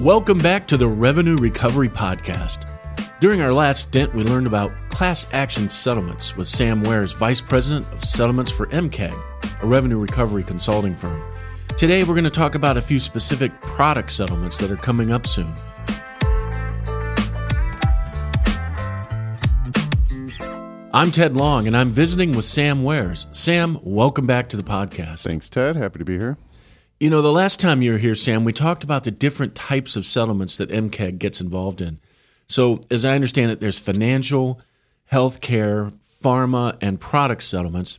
Welcome 0.00 0.36
back 0.36 0.68
to 0.68 0.76
the 0.76 0.86
Revenue 0.86 1.36
Recovery 1.36 1.88
Podcast. 1.88 2.68
During 3.18 3.40
our 3.40 3.54
last 3.54 3.88
stint, 3.88 4.12
we 4.12 4.24
learned 4.24 4.46
about 4.46 4.70
class 4.90 5.26
action 5.32 5.70
settlements 5.70 6.36
with 6.36 6.48
Sam 6.48 6.82
Wares, 6.82 7.14
Vice 7.14 7.40
President 7.40 7.90
of 7.94 8.04
Settlements 8.04 8.52
for 8.52 8.66
MCAG, 8.66 9.62
a 9.62 9.66
revenue 9.66 9.96
recovery 9.96 10.42
consulting 10.42 10.94
firm. 10.94 11.22
Today, 11.78 12.04
we're 12.04 12.12
going 12.12 12.24
to 12.24 12.30
talk 12.30 12.54
about 12.54 12.76
a 12.76 12.82
few 12.82 12.98
specific 12.98 13.58
product 13.62 14.12
settlements 14.12 14.58
that 14.58 14.70
are 14.70 14.76
coming 14.76 15.12
up 15.12 15.26
soon. 15.26 15.50
I'm 20.92 21.10
Ted 21.10 21.38
Long, 21.38 21.66
and 21.66 21.74
I'm 21.74 21.90
visiting 21.90 22.36
with 22.36 22.44
Sam 22.44 22.84
Wares. 22.84 23.26
Sam, 23.32 23.78
welcome 23.82 24.26
back 24.26 24.50
to 24.50 24.58
the 24.58 24.62
podcast. 24.62 25.22
Thanks, 25.22 25.48
Ted. 25.48 25.74
Happy 25.74 25.98
to 25.98 26.04
be 26.04 26.18
here. 26.18 26.36
You 26.98 27.10
know, 27.10 27.20
the 27.20 27.30
last 27.30 27.60
time 27.60 27.82
you 27.82 27.92
were 27.92 27.98
here, 27.98 28.14
Sam, 28.14 28.44
we 28.44 28.54
talked 28.54 28.82
about 28.82 29.04
the 29.04 29.10
different 29.10 29.54
types 29.54 29.96
of 29.96 30.06
settlements 30.06 30.56
that 30.56 30.70
MCAG 30.70 31.18
gets 31.18 31.42
involved 31.42 31.82
in. 31.82 32.00
So, 32.48 32.80
as 32.90 33.04
I 33.04 33.14
understand 33.14 33.50
it, 33.50 33.60
there's 33.60 33.78
financial, 33.78 34.62
healthcare, 35.12 35.92
pharma, 36.22 36.78
and 36.80 36.98
product 36.98 37.42
settlements. 37.42 37.98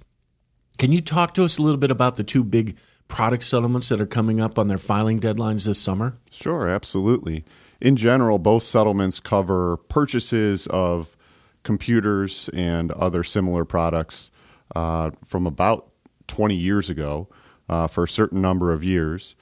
Can 0.79 0.91
you 0.91 1.01
talk 1.01 1.35
to 1.35 1.43
us 1.43 1.59
a 1.59 1.61
little 1.61 1.77
bit 1.77 1.91
about 1.91 2.15
the 2.15 2.23
two 2.23 2.43
big 2.43 2.75
product 3.07 3.43
settlements 3.43 3.89
that 3.89 4.01
are 4.01 4.07
coming 4.07 4.39
up 4.41 4.57
on 4.57 4.67
their 4.67 4.79
filing 4.79 5.19
deadlines 5.19 5.67
this 5.67 5.79
summer? 5.79 6.15
Sure, 6.31 6.67
absolutely. 6.67 7.45
In 7.79 7.97
general, 7.97 8.39
both 8.39 8.63
settlements 8.63 9.19
cover 9.19 9.77
purchases 9.77 10.65
of 10.67 11.15
computers 11.61 12.49
and 12.51 12.91
other 12.93 13.23
similar 13.23 13.63
products 13.63 14.31
uh, 14.75 15.11
from 15.23 15.45
about 15.45 15.91
20 16.27 16.55
years 16.55 16.89
ago 16.89 17.27
uh, 17.69 17.87
for 17.87 18.03
a 18.03 18.07
certain 18.07 18.41
number 18.41 18.73
of 18.73 18.83
years. 18.83 19.35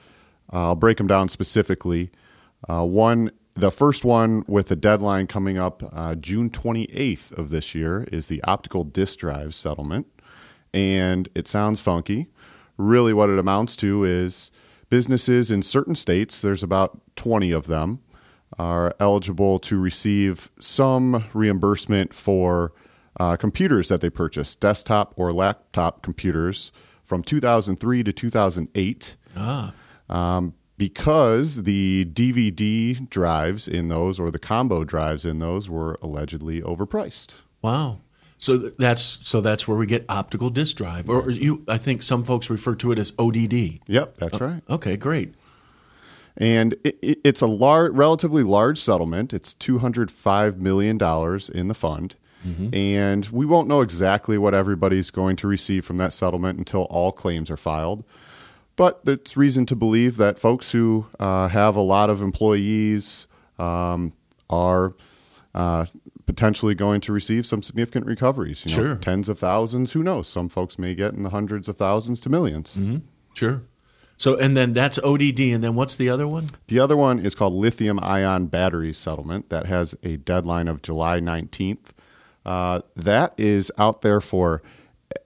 Uh, 0.52 0.68
I'll 0.68 0.74
break 0.76 0.98
them 0.98 1.06
down 1.06 1.28
specifically. 1.28 2.10
Uh, 2.68 2.84
one, 2.84 3.30
the 3.54 3.70
first 3.70 4.04
one 4.04 4.44
with 4.46 4.70
a 4.70 4.76
deadline 4.76 5.26
coming 5.26 5.58
up 5.58 5.82
uh, 5.92 6.14
June 6.14 6.50
28th 6.50 7.32
of 7.32 7.50
this 7.50 7.74
year 7.74 8.06
is 8.12 8.28
the 8.28 8.42
optical 8.44 8.84
disk 8.84 9.18
drive 9.18 9.54
settlement, 9.54 10.06
and 10.72 11.28
it 11.34 11.48
sounds 11.48 11.80
funky. 11.80 12.28
Really, 12.76 13.12
what 13.12 13.30
it 13.30 13.38
amounts 13.38 13.76
to 13.76 14.04
is 14.04 14.50
businesses 14.90 15.50
in 15.50 15.62
certain 15.62 15.94
states. 15.94 16.40
There's 16.40 16.62
about 16.62 17.00
20 17.16 17.50
of 17.50 17.66
them 17.66 18.00
are 18.58 18.94
eligible 19.00 19.58
to 19.58 19.78
receive 19.78 20.50
some 20.58 21.24
reimbursement 21.34 22.14
for 22.14 22.72
uh, 23.18 23.36
computers 23.36 23.88
that 23.88 24.00
they 24.00 24.10
purchase, 24.10 24.54
desktop 24.54 25.12
or 25.16 25.32
laptop 25.32 26.02
computers 26.02 26.70
from 27.06 27.22
2003 27.22 28.02
to 28.02 28.12
2008. 28.12 29.16
Ah. 29.36 29.72
Um, 30.08 30.54
because 30.78 31.62
the 31.62 32.04
DVD 32.12 33.08
drives 33.08 33.66
in 33.66 33.88
those 33.88 34.20
or 34.20 34.30
the 34.30 34.38
combo 34.38 34.84
drives 34.84 35.24
in 35.24 35.38
those 35.38 35.70
were 35.70 35.98
allegedly 36.02 36.60
overpriced. 36.60 37.36
Wow. 37.62 38.00
So 38.38 38.58
that's 38.58 39.18
so 39.22 39.40
that's 39.40 39.66
where 39.66 39.78
we 39.78 39.86
get 39.86 40.04
optical 40.10 40.50
disk 40.50 40.76
drive, 40.76 41.08
or 41.08 41.30
you. 41.30 41.64
I 41.66 41.78
think 41.78 42.02
some 42.02 42.22
folks 42.22 42.50
refer 42.50 42.74
to 42.76 42.92
it 42.92 42.98
as 42.98 43.12
ODD. 43.18 43.80
Yep, 43.86 44.18
that's 44.18 44.40
right. 44.40 44.62
Okay, 44.68 44.96
great. 44.98 45.34
And 46.36 46.74
it, 46.84 46.98
it, 47.00 47.18
it's 47.24 47.40
a 47.40 47.46
lar- 47.46 47.90
relatively 47.90 48.42
large 48.42 48.78
settlement. 48.78 49.32
It's 49.32 49.54
$205 49.54 50.58
million 50.58 50.98
in 51.54 51.68
the 51.68 51.74
fund. 51.74 52.14
Mm-hmm. 52.46 52.74
And 52.74 53.26
we 53.26 53.44
won't 53.44 53.68
know 53.68 53.80
exactly 53.80 54.38
what 54.38 54.54
everybody's 54.54 55.10
going 55.10 55.36
to 55.36 55.48
receive 55.48 55.84
from 55.84 55.98
that 55.98 56.12
settlement 56.12 56.58
until 56.58 56.82
all 56.84 57.12
claims 57.12 57.50
are 57.50 57.56
filed. 57.56 58.04
But 58.76 59.04
there's 59.04 59.36
reason 59.36 59.66
to 59.66 59.76
believe 59.76 60.16
that 60.18 60.38
folks 60.38 60.72
who 60.72 61.06
uh, 61.18 61.48
have 61.48 61.76
a 61.76 61.80
lot 61.80 62.10
of 62.10 62.20
employees 62.20 63.26
um, 63.58 64.12
are 64.50 64.94
uh, 65.54 65.86
potentially 66.26 66.74
going 66.74 67.00
to 67.00 67.12
receive 67.12 67.46
some 67.46 67.62
significant 67.62 68.06
recoveries. 68.06 68.64
You 68.66 68.76
know, 68.76 68.88
sure. 68.88 68.96
Tens 68.96 69.28
of 69.28 69.38
thousands, 69.38 69.92
who 69.92 70.02
knows? 70.02 70.28
Some 70.28 70.48
folks 70.48 70.78
may 70.78 70.94
get 70.94 71.14
in 71.14 71.22
the 71.22 71.30
hundreds 71.30 71.68
of 71.68 71.78
thousands 71.78 72.20
to 72.20 72.28
1000000s 72.28 72.78
mm-hmm. 72.78 72.96
Sure. 73.32 73.62
So, 74.18 74.36
and 74.36 74.56
then 74.56 74.72
that's 74.72 74.98
ODD, 74.98 75.40
and 75.40 75.62
then 75.62 75.74
what's 75.74 75.96
the 75.96 76.08
other 76.08 76.26
one? 76.26 76.50
The 76.68 76.78
other 76.78 76.96
one 76.96 77.18
is 77.18 77.34
called 77.34 77.52
lithium 77.52 78.00
ion 78.02 78.46
battery 78.46 78.92
settlement 78.92 79.50
that 79.50 79.66
has 79.66 79.94
a 80.02 80.16
deadline 80.16 80.68
of 80.68 80.80
July 80.80 81.20
19th. 81.20 81.90
Uh, 82.46 82.80
that 82.94 83.34
is 83.36 83.72
out 83.76 84.02
there 84.02 84.20
for 84.20 84.62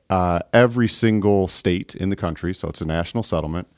uh, 0.09 0.41
every 0.55 0.89
single 0.89 1.47
state 1.47 1.95
in 1.95 2.09
the 2.09 2.17
country, 2.17 2.55
so 2.55 2.69
it's 2.69 2.81
a 2.81 2.87
national 2.87 3.23
settlement. 3.23 3.69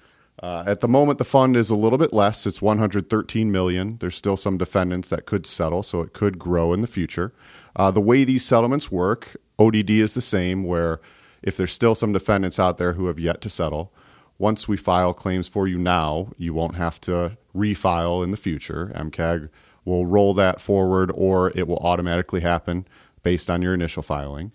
Uh, 0.40 0.62
at 0.64 0.80
the 0.80 0.88
moment, 0.88 1.18
the 1.18 1.24
fund 1.24 1.56
is 1.56 1.68
a 1.68 1.74
little 1.74 1.98
bit 1.98 2.12
less. 2.12 2.46
It's 2.46 2.62
113 2.62 3.50
million. 3.50 3.98
There's 3.98 4.16
still 4.16 4.36
some 4.36 4.56
defendants 4.56 5.08
that 5.08 5.26
could 5.26 5.44
settle, 5.44 5.82
so 5.82 6.00
it 6.02 6.12
could 6.12 6.38
grow 6.38 6.72
in 6.72 6.82
the 6.82 6.86
future. 6.86 7.34
Uh, 7.74 7.90
the 7.90 8.00
way 8.00 8.22
these 8.22 8.44
settlements 8.44 8.92
work, 8.92 9.36
ODD 9.58 9.90
is 9.90 10.14
the 10.14 10.22
same, 10.22 10.62
where 10.62 11.00
if 11.42 11.56
there's 11.56 11.72
still 11.72 11.96
some 11.96 12.12
defendants 12.12 12.60
out 12.60 12.78
there 12.78 12.92
who 12.92 13.06
have 13.06 13.18
yet 13.18 13.40
to 13.40 13.50
settle, 13.50 13.92
once 14.38 14.68
we 14.68 14.76
file 14.76 15.12
claims 15.12 15.48
for 15.48 15.66
you 15.66 15.78
now, 15.78 16.30
you 16.38 16.54
won't 16.54 16.76
have 16.76 17.00
to 17.00 17.36
refile 17.54 18.22
in 18.22 18.30
the 18.30 18.36
future. 18.36 18.92
MCAG 18.94 19.48
will 19.84 20.06
roll 20.06 20.32
that 20.34 20.60
forward 20.60 21.10
or 21.14 21.50
it 21.56 21.66
will 21.66 21.78
automatically 21.78 22.40
happen 22.40 22.86
based 23.22 23.50
on 23.50 23.62
your 23.62 23.74
initial 23.74 24.02
filing. 24.02 24.52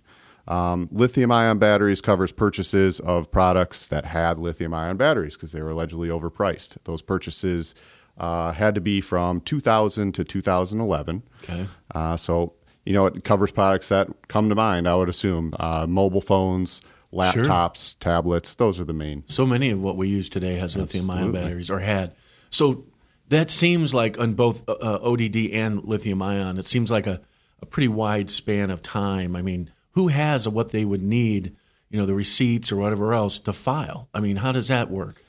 Um, 0.48 0.88
lithium 0.92 1.32
ion 1.32 1.60
batteries 1.60 2.00
covers 2.00 2.32
purchases 2.32 3.00
of 3.02 3.30
products 3.32 3.88
that 3.88 4.06
had 4.06 4.40
lithium 4.40 4.74
ion 4.74 4.96
batteries 4.96 5.36
because 5.36 5.52
they 5.52 5.62
were 5.62 5.72
allegedly 5.72 6.08
overpriced. 6.08 6.78
Those 6.86 7.02
purchases 7.02 7.76
uh, 8.18 8.54
had 8.54 8.74
to 8.76 8.82
be 8.82 9.02
from 9.02 9.42
2000 9.42 10.14
to 10.14 10.24
2011. 10.24 11.24
Okay. 11.44 11.68
Uh, 11.94 12.16
so, 12.16 12.54
you 12.86 12.94
know, 12.94 13.08
it 13.08 13.24
covers 13.24 13.52
products 13.52 13.90
that 13.90 14.08
come 14.30 14.48
to 14.50 14.56
mind, 14.56 14.88
I 14.88 14.96
would 14.96 15.10
assume 15.10 15.54
uh, 15.60 15.86
mobile 15.86 16.22
phones, 16.22 16.82
laptops, 17.14 17.92
sure. 17.92 17.98
tablets. 18.00 18.56
Those 18.56 18.80
are 18.80 18.86
the 18.86 18.94
main. 18.94 19.24
So 19.28 19.46
many 19.46 19.70
of 19.70 19.82
what 19.82 19.98
we 19.98 20.08
use 20.08 20.30
today 20.30 20.56
has 20.56 20.78
lithium 20.78 21.10
ion 21.10 21.34
batteries 21.34 21.70
or 21.70 21.80
had. 21.80 22.16
So 22.50 22.86
that 23.28 23.52
seems 23.52 23.94
like 23.94 24.18
on 24.18 24.34
both 24.34 24.68
uh, 24.70 24.74
uh 24.74 25.00
ODD 25.02 25.52
and 25.52 25.84
lithium 25.84 26.22
ion, 26.22 26.58
it 26.58 26.66
seems 26.66 26.90
like 26.90 27.06
a, 27.06 27.22
a 27.62 27.66
pretty 27.66 27.88
wide 27.88 28.30
span 28.30 28.70
of 28.70 28.82
time. 28.82 29.36
I 29.36 29.42
mean, 29.42 29.72
who 29.92 30.10
has 30.10 30.48
what 30.48 30.70
they 30.70 30.86
would 30.86 31.02
need, 31.02 31.56
you 31.90 32.00
know, 32.00 32.06
the 32.06 32.14
receipts 32.14 32.72
or 32.72 32.78
whatever 32.78 33.14
else 33.14 33.40
to 33.40 33.54
file? 33.54 34.10
I 34.14 34.20
mean, 34.20 34.38
how 34.38 34.52
does 34.52 34.68
that 34.68 34.90
work? 34.92 35.24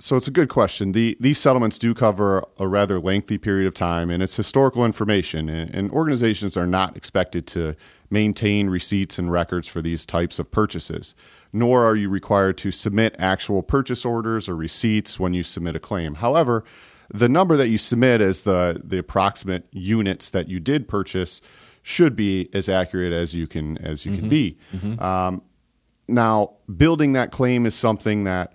So 0.00 0.16
it's 0.16 0.28
a 0.28 0.32
good 0.32 0.48
question. 0.48 0.92
The, 0.92 1.16
these 1.18 1.38
settlements 1.38 1.76
do 1.76 1.92
cover 1.92 2.44
a 2.58 2.68
rather 2.68 3.00
lengthy 3.00 3.36
period 3.36 3.66
of 3.66 3.74
time, 3.74 4.10
and 4.10 4.22
it's 4.22 4.36
historical 4.36 4.84
information. 4.84 5.48
And, 5.48 5.74
and 5.74 5.90
organizations 5.90 6.56
are 6.56 6.68
not 6.68 6.96
expected 6.96 7.48
to 7.48 7.74
maintain 8.08 8.70
receipts 8.70 9.18
and 9.18 9.30
records 9.30 9.66
for 9.66 9.82
these 9.82 10.06
types 10.06 10.38
of 10.38 10.52
purchases, 10.52 11.16
nor 11.52 11.84
are 11.84 11.96
you 11.96 12.08
required 12.08 12.58
to 12.58 12.70
submit 12.70 13.16
actual 13.18 13.62
purchase 13.62 14.04
orders 14.04 14.48
or 14.48 14.54
receipts 14.54 15.18
when 15.18 15.34
you 15.34 15.42
submit 15.42 15.74
a 15.74 15.80
claim. 15.80 16.14
However, 16.14 16.64
the 17.12 17.28
number 17.28 17.56
that 17.56 17.68
you 17.68 17.78
submit 17.78 18.20
as 18.20 18.42
the, 18.42 18.80
the 18.84 18.98
approximate 18.98 19.66
units 19.72 20.30
that 20.30 20.48
you 20.48 20.60
did 20.60 20.86
purchase 20.86 21.40
should 21.88 22.14
be 22.14 22.50
as 22.52 22.68
accurate 22.68 23.14
as 23.14 23.32
you 23.32 23.46
can 23.46 23.78
as 23.78 24.04
you 24.04 24.12
mm-hmm. 24.12 24.20
can 24.20 24.28
be. 24.28 24.58
Mm-hmm. 24.74 25.02
Um, 25.02 25.40
now, 26.06 26.56
building 26.76 27.14
that 27.14 27.32
claim 27.32 27.64
is 27.64 27.74
something 27.74 28.24
that 28.24 28.52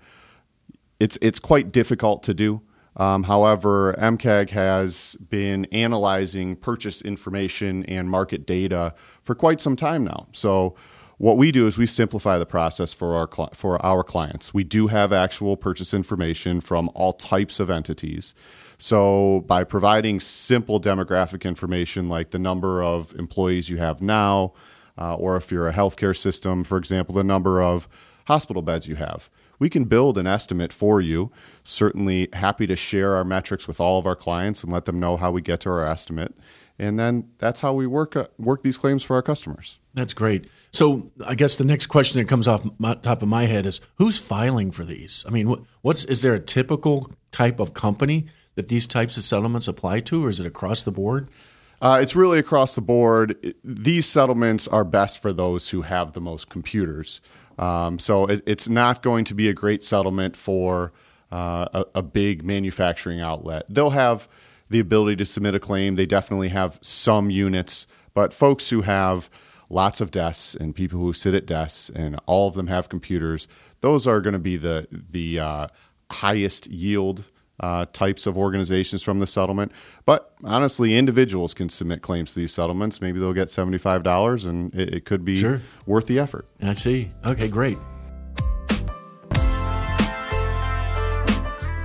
it's 1.00 1.18
it's 1.20 1.40
quite 1.40 1.72
difficult 1.72 2.22
to 2.24 2.36
do. 2.36 2.62
Um, 2.96 3.24
however, 3.24 3.96
MCAG 3.98 4.52
has 4.52 5.16
been 5.16 5.66
analyzing 5.72 6.56
purchase 6.56 7.02
information 7.02 7.84
and 7.86 8.08
market 8.08 8.46
data 8.46 8.94
for 9.24 9.34
quite 9.34 9.60
some 9.60 9.76
time 9.76 10.04
now. 10.04 10.28
So, 10.32 10.76
what 11.18 11.38
we 11.38 11.52
do 11.52 11.68
is 11.68 11.78
we 11.78 11.86
simplify 11.86 12.38
the 12.38 12.46
process 12.46 12.94
for 12.94 13.16
our 13.16 13.54
for 13.54 13.84
our 13.86 14.04
clients. 14.04 14.54
We 14.54 14.64
do 14.64 14.88
have 14.88 15.14
actual 15.14 15.58
purchase 15.58 15.94
information 15.94 16.62
from 16.62 16.90
all 16.94 17.14
types 17.14 17.60
of 17.60 17.70
entities. 17.70 18.34
So, 18.78 19.44
by 19.48 19.64
providing 19.64 20.20
simple 20.20 20.82
demographic 20.82 21.44
information 21.46 22.10
like 22.10 22.32
the 22.32 22.40
number 22.40 22.84
of 22.84 23.14
employees 23.16 23.70
you 23.70 23.78
have 23.78 24.02
now, 24.02 24.54
uh, 24.98 25.16
or 25.16 25.38
if 25.38 25.52
you're 25.52 25.68
a 25.68 25.74
healthcare 25.74 26.18
system, 26.18 26.64
for 26.64 26.78
example, 26.78 27.16
the 27.16 27.24
number 27.24 27.62
of 27.62 27.88
hospital 28.26 28.62
beds 28.62 28.88
you 28.88 28.96
have 28.96 29.30
we 29.64 29.70
can 29.70 29.86
build 29.86 30.18
an 30.18 30.28
estimate 30.28 30.74
for 30.74 31.00
you. 31.00 31.32
Certainly 31.64 32.28
happy 32.34 32.68
to 32.68 32.76
share 32.76 33.16
our 33.16 33.24
metrics 33.24 33.66
with 33.66 33.80
all 33.80 33.98
of 33.98 34.06
our 34.06 34.16
clients 34.16 34.62
and 34.62 34.74
let 34.74 34.84
them 34.84 35.00
know 35.00 35.16
how 35.16 35.32
we 35.32 35.42
get 35.42 35.62
to 35.62 35.70
our 35.70 35.86
estimate. 35.86 36.36
And 36.78 37.00
then 37.00 37.30
that's 37.38 37.62
how 37.62 37.74
we 37.74 37.88
work 37.88 38.16
uh, 38.16 38.28
work 38.38 38.62
these 38.62 38.78
claims 38.78 39.04
for 39.04 39.16
our 39.16 39.22
customers. 39.22 39.80
That's 39.94 40.14
great. 40.14 40.50
So 40.72 41.12
I 41.26 41.36
guess 41.36 41.56
the 41.56 41.66
next 41.66 41.86
question 41.86 42.20
that 42.20 42.28
comes 42.28 42.48
off 42.48 42.68
my, 42.80 42.96
top 42.96 43.22
of 43.22 43.28
my 43.28 43.46
head 43.46 43.66
is 43.66 43.80
who's 43.96 44.18
filing 44.18 44.72
for 44.72 44.84
these? 44.84 45.24
I 45.28 45.32
mean, 45.32 45.66
what's 45.82 46.04
is 46.06 46.22
there 46.24 46.34
a 46.34 46.40
typical 46.40 47.12
type 47.32 47.60
of 47.60 47.74
company 47.74 48.26
that 48.56 48.68
these 48.68 48.88
types 48.88 49.18
of 49.18 49.24
settlements 49.24 49.68
apply 49.68 50.00
to, 50.02 50.26
or 50.26 50.30
is 50.30 50.40
it 50.40 50.46
across 50.46 50.84
the 50.84 50.92
board? 50.92 51.30
Uh, 51.82 52.00
it's 52.02 52.16
really 52.16 52.40
across 52.40 52.76
the 52.76 52.82
board. 52.82 53.56
These 53.64 54.08
settlements 54.08 54.68
are 54.68 54.86
best 54.86 55.22
for 55.22 55.34
those 55.34 55.70
who 55.70 55.82
have 55.82 56.14
the 56.14 56.22
most 56.22 56.50
computers. 56.50 57.20
Um, 57.60 58.00
so 58.00 58.26
it, 58.26 58.42
it's 58.48 58.70
not 58.70 59.04
going 59.04 59.26
to 59.26 59.36
be 59.36 59.50
a 59.50 59.54
great 59.54 59.84
settlement 59.84 60.38
for 60.38 60.94
uh, 61.32 61.68
a, 61.74 61.86
a, 61.96 62.02
big 62.02 62.44
manufacturing 62.44 63.22
outlet. 63.22 63.66
They'll 63.70 63.92
have 63.92 64.28
the 64.70 64.80
ability 64.80 65.18
to 65.18 65.26
submit 65.26 65.56
a 65.56 65.60
claim. 65.60 65.96
They 65.96 66.06
definitely 66.06 66.50
have 66.50 66.80
some 66.82 67.30
units, 67.30 67.86
but 68.14 68.34
folks 68.34 68.70
who 68.70 68.82
have 68.82 69.30
lots 69.70 70.02
of 70.02 70.12
desks 70.12 70.56
and 70.56 70.76
people 70.76 71.00
who 71.00 71.14
sit 71.14 71.34
at 71.34 71.46
desks 71.46 71.90
and 71.96 72.20
all 72.26 72.48
of 72.48 72.56
them 72.56 72.68
have 72.68 72.90
computers, 72.90 73.48
those 73.82 74.06
are 74.08 74.22
going 74.22 74.34
to 74.34 74.40
be 74.40 74.58
the 74.58 74.88
the 74.92 75.40
uh, 75.40 75.68
highest 76.12 76.68
yield 76.68 77.26
uh, 77.60 77.86
types 77.94 78.26
of 78.26 78.38
organizations 78.38 79.04
from 79.04 79.20
the 79.20 79.28
settlement. 79.28 79.72
But 80.06 80.34
honestly, 80.44 80.96
individuals 80.98 81.54
can 81.54 81.70
submit 81.70 82.02
claims 82.02 82.34
to 82.34 82.40
these 82.40 82.52
settlements. 82.52 83.00
Maybe 83.00 83.20
they'll 83.20 83.32
get 83.32 83.48
$75 83.50 84.46
and 84.50 84.74
it, 84.76 84.94
it 84.96 85.06
could 85.06 85.24
be 85.24 85.38
Sure. 85.38 85.62
worth 85.86 86.08
the 86.08 86.20
effort. 86.20 86.48
I 86.62 86.74
see. 86.74 87.10
Okay, 87.26 87.48
great. 87.48 87.78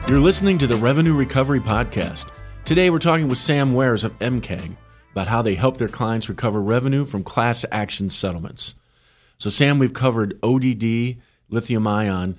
You're 0.09 0.21
listening 0.21 0.57
to 0.59 0.67
the 0.67 0.77
Revenue 0.81 1.13
Recovery 1.15 1.61
Podcast. 1.61 2.31
Today 2.65 2.89
we're 2.89 2.99
talking 2.99 3.29
with 3.29 3.37
Sam 3.37 3.75
Wares 3.75 4.05
of 4.05 4.19
MCAG 4.21 4.75
about 5.19 5.27
how 5.27 5.43
they 5.43 5.57
help 5.57 5.79
their 5.79 5.89
clients 5.89 6.29
recover 6.29 6.63
revenue 6.63 7.05
from 7.05 7.25
class 7.25 7.65
action 7.73 8.09
settlements. 8.09 8.77
So, 9.37 9.51
Sam, 9.51 9.81
we've 9.81 9.93
covered 9.93 10.39
ODD, 10.45 11.17
lithium 11.49 11.89
ion. 11.89 12.39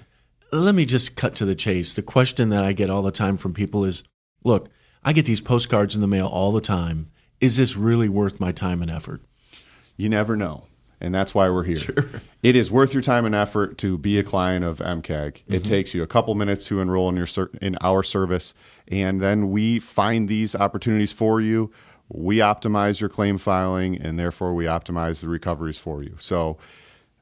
Let 0.53 0.75
me 0.75 0.85
just 0.85 1.17
cut 1.17 1.35
to 1.35 1.45
the 1.45 1.55
chase. 1.55 1.91
The 1.91 2.01
question 2.01 2.47
that 2.49 2.63
I 2.63 2.71
get 2.71 2.89
all 2.89 3.01
the 3.01 3.11
time 3.11 3.35
from 3.35 3.53
people 3.53 3.83
is 3.83 4.05
look, 4.45 4.69
I 5.03 5.11
get 5.11 5.25
these 5.25 5.41
postcards 5.41 5.93
in 5.93 5.99
the 5.99 6.07
mail 6.07 6.27
all 6.27 6.53
the 6.53 6.61
time. 6.61 7.11
Is 7.41 7.57
this 7.57 7.75
really 7.75 8.07
worth 8.07 8.39
my 8.39 8.53
time 8.53 8.81
and 8.81 8.89
effort? 8.89 9.21
You 9.97 10.07
never 10.07 10.37
know. 10.37 10.67
And 11.01 11.13
that's 11.13 11.35
why 11.35 11.49
we're 11.49 11.63
here. 11.65 12.11
It 12.41 12.55
is 12.55 12.71
worth 12.71 12.93
your 12.93 13.01
time 13.01 13.25
and 13.25 13.35
effort 13.35 13.77
to 13.79 13.97
be 13.97 14.17
a 14.17 14.23
client 14.23 14.63
of 14.63 14.77
MCAG. 14.77 15.03
It 15.05 15.43
mm-hmm. 15.45 15.61
takes 15.63 15.93
you 15.93 16.01
a 16.03 16.07
couple 16.07 16.33
minutes 16.35 16.65
to 16.67 16.79
enroll 16.79 17.09
in 17.09 17.15
your 17.17 17.27
in 17.61 17.75
our 17.81 18.01
service, 18.01 18.53
and 18.87 19.19
then 19.19 19.51
we 19.51 19.79
find 19.79 20.29
these 20.29 20.55
opportunities 20.55 21.11
for 21.11 21.41
you. 21.41 21.69
We 22.09 22.37
optimize 22.37 22.99
your 22.99 23.09
claim 23.09 23.37
filing, 23.37 24.01
and 24.01 24.17
therefore 24.17 24.53
we 24.53 24.65
optimize 24.65 25.21
the 25.21 25.29
recoveries 25.29 25.77
for 25.77 26.01
you. 26.03 26.15
So 26.19 26.57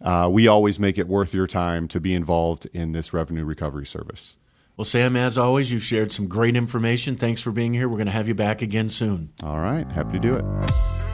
uh, 0.02 0.30
we 0.32 0.48
always 0.48 0.80
make 0.80 0.98
it 0.98 1.08
worth 1.08 1.34
your 1.34 1.48
time 1.48 1.88
to 1.90 2.00
be 2.00 2.14
involved 2.14 2.68
in 2.74 2.94
this 2.94 3.14
revenue 3.14 3.44
recovery 3.44 3.86
service. 3.86 4.38
Well, 4.78 4.86
Sam, 4.86 5.16
as 5.16 5.40
always, 5.40 5.72
you've 5.72 5.84
shared 5.84 6.12
some 6.12 6.28
great 6.28 6.56
information. 6.56 7.16
Thanks 7.18 7.42
for 7.42 7.52
being 7.52 7.74
here. 7.74 7.90
We're 7.90 7.98
going 7.98 8.06
to 8.06 8.12
have 8.12 8.28
you 8.28 8.36
back 8.36 8.62
again 8.62 8.90
soon. 8.90 9.34
All 9.42 9.60
right, 9.60 9.92
happy 9.92 10.14
to 10.14 10.20
do 10.20 10.36
it. 10.36 10.46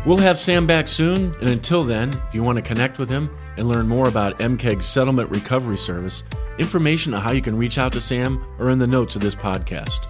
We'll 0.06 0.18
have 0.18 0.38
Sam 0.38 0.68
back 0.68 0.90
soon, 0.90 1.34
and 1.36 1.48
until 1.48 1.86
then, 1.86 2.10
if 2.28 2.36
you 2.36 2.44
want 2.44 2.58
to 2.58 2.62
connect 2.62 3.00
with 3.00 3.10
him 3.10 3.34
and 3.56 3.70
learn 3.70 3.88
more 3.88 4.10
about 4.10 4.38
MCAG's 4.40 4.86
settlement 4.86 5.30
recovery 5.30 5.78
service, 5.78 6.24
information 6.60 7.14
on 7.14 7.22
how 7.22 7.32
you 7.32 7.42
can 7.42 7.56
reach 7.56 7.78
out 7.78 7.94
to 7.94 8.02
Sam 8.02 8.46
are 8.60 8.70
in 8.70 8.80
the 8.80 8.88
notes 8.88 9.16
of 9.16 9.22
this 9.22 9.34
podcast. 9.34 10.06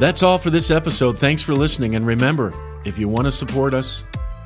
That's 0.00 0.24
all 0.24 0.38
for 0.38 0.50
this 0.50 0.72
episode. 0.72 1.16
Thanks 1.16 1.42
for 1.42 1.54
listening, 1.54 1.94
and 1.94 2.04
remember, 2.04 2.52
if 2.84 2.98
you 2.98 3.08
want 3.08 3.24
to 3.26 3.32
support 3.32 3.74
us, 3.74 4.04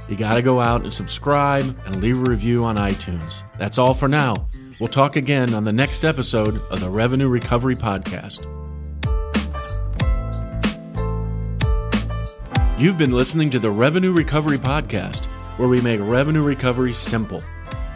you 0.08 0.16
got 0.16 0.34
to 0.34 0.42
go 0.42 0.60
out 0.60 0.82
and 0.82 0.94
subscribe 0.94 1.64
and 1.84 1.96
leave 2.00 2.18
a 2.18 2.30
review 2.30 2.64
on 2.64 2.76
iTunes. 2.76 3.42
That's 3.58 3.78
all 3.78 3.94
for 3.94 4.08
now. 4.08 4.46
We'll 4.80 4.88
talk 4.88 5.16
again 5.16 5.54
on 5.54 5.64
the 5.64 5.72
next 5.72 6.04
episode 6.04 6.62
of 6.70 6.80
the 6.80 6.88
Revenue 6.88 7.28
Recovery 7.28 7.74
Podcast. 7.74 8.46
You've 12.78 12.96
been 12.96 13.10
listening 13.10 13.50
to 13.50 13.58
the 13.58 13.70
Revenue 13.70 14.12
Recovery 14.12 14.58
Podcast, 14.58 15.24
where 15.58 15.68
we 15.68 15.80
make 15.80 16.00
revenue 16.00 16.44
recovery 16.44 16.92
simple. 16.92 17.42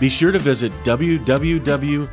Be 0.00 0.08
sure 0.08 0.32
to 0.32 0.40
visit 0.40 0.72
www.mcaginc, 0.82 2.08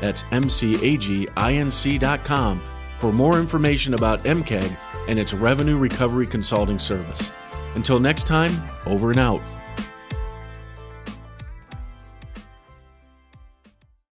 that's 0.00 0.24
M-C-A-G-I-N-C 0.32 1.98
dot 1.98 2.60
for 2.98 3.12
more 3.12 3.38
information 3.38 3.94
about 3.94 4.18
MCAG 4.24 4.76
and 5.10 5.18
its 5.18 5.34
revenue 5.34 5.76
recovery 5.76 6.26
consulting 6.26 6.78
service. 6.78 7.32
Until 7.74 7.98
next 7.98 8.28
time, 8.28 8.52
over 8.86 9.10
and 9.10 9.18
out. 9.18 9.42